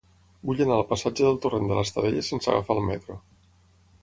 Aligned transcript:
Vull 0.49 0.63
anar 0.65 0.77
al 0.77 0.85
passatge 0.93 1.27
del 1.27 1.37
Torrent 1.45 1.69
de 1.73 1.77
l'Estadella 1.81 2.25
sense 2.31 2.53
agafar 2.55 2.79
el 2.79 2.87
metro. 2.89 3.21